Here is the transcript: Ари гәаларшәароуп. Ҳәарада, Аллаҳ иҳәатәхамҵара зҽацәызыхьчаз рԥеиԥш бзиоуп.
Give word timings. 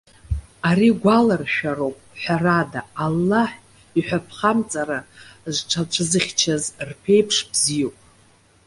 Ари 0.69 0.89
гәаларшәароуп. 1.01 1.97
Ҳәарада, 2.21 2.81
Аллаҳ 3.03 3.51
иҳәатәхамҵара 3.99 4.99
зҽацәызыхьчаз 5.55 6.63
рԥеиԥш 6.89 7.37
бзиоуп. 7.51 7.97